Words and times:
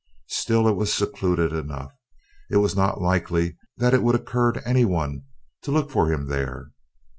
Still 0.33 0.67
it 0.67 0.75
was 0.75 0.91
secluded 0.91 1.53
enough; 1.53 1.91
it 2.49 2.57
was 2.57 2.75
not 2.75 2.99
likely 2.99 3.55
that 3.77 3.93
it 3.93 4.01
would 4.01 4.15
occur 4.15 4.51
to 4.51 4.67
anyone 4.67 5.21
to 5.61 5.69
look 5.69 5.91
for 5.91 6.11
him 6.11 6.27
there. 6.27 6.71